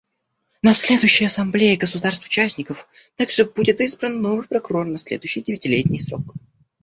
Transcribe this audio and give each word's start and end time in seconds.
На 0.63 0.73
следующей 0.73 1.25
Ассамблее 1.25 1.77
государств-участников 1.77 2.87
также 3.17 3.45
будет 3.45 3.79
избран 3.81 4.19
новый 4.19 4.47
Прокурор 4.47 4.87
на 4.87 4.97
следующий 4.97 5.43
девятилетний 5.43 5.99
срок. 5.99 6.33